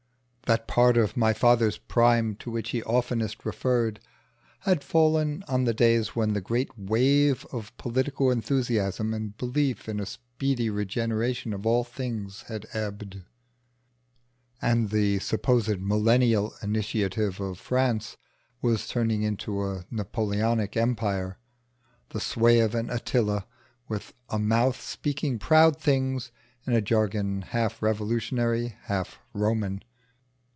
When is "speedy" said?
10.05-10.69